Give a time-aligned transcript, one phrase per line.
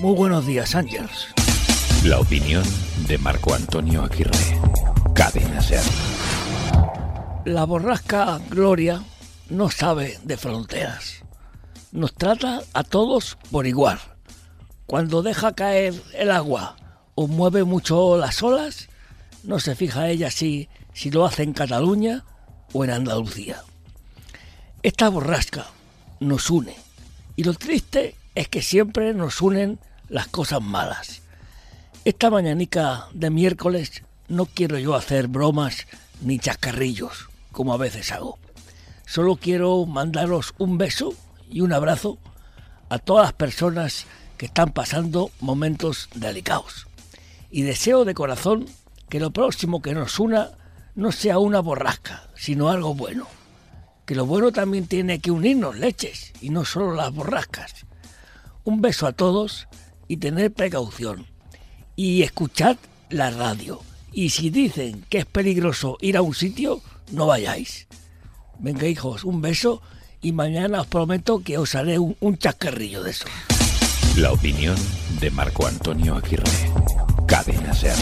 [0.00, 1.26] Muy buenos días, Ángels.
[2.04, 2.62] La opinión
[3.08, 4.30] de Marco Antonio Aguirre.
[5.12, 5.82] Cadena Ser.
[7.44, 9.02] La borrasca Gloria
[9.50, 11.24] no sabe de fronteras.
[11.90, 13.98] Nos trata a todos por igual.
[14.86, 16.76] Cuando deja caer el agua
[17.16, 18.88] o mueve mucho las olas,
[19.42, 22.24] no se fija ella si, si lo hace en Cataluña
[22.72, 23.64] o en Andalucía.
[24.84, 25.66] Esta borrasca
[26.20, 26.76] nos une
[27.34, 31.22] y lo triste es que siempre nos unen las cosas malas.
[32.04, 35.86] Esta mañanica de miércoles no quiero yo hacer bromas
[36.20, 38.38] ni chascarrillos, como a veces hago.
[39.06, 41.14] Solo quiero mandaros un beso
[41.50, 42.18] y un abrazo
[42.88, 46.86] a todas las personas que están pasando momentos delicados.
[47.50, 48.66] Y deseo de corazón
[49.08, 50.50] que lo próximo que nos una
[50.94, 53.26] no sea una borrasca, sino algo bueno.
[54.04, 57.86] Que lo bueno también tiene que unirnos leches y no solo las borrascas.
[58.64, 59.68] Un beso a todos
[60.08, 61.26] y tener precaución.
[61.94, 62.76] Y escuchad
[63.10, 63.80] la radio.
[64.12, 66.80] Y si dicen que es peligroso ir a un sitio,
[67.12, 67.86] no vayáis.
[68.58, 69.80] Venga hijos, un beso
[70.20, 73.26] y mañana os prometo que os haré un, un chascarrillo de eso.
[74.16, 74.76] La opinión
[75.20, 76.50] de Marco Antonio Aguirre.
[77.26, 77.94] Cadena Ser.